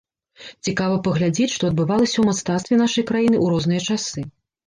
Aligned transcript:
Цікава 0.67 0.95
паглядзець, 1.07 1.51
што 1.57 1.63
адбывалася 1.71 2.17
ў 2.19 2.25
мастацтве 2.29 2.79
нашай 2.83 3.05
краіны 3.13 3.37
ў 3.43 3.57
розныя 3.57 3.81
часы. 3.89 4.19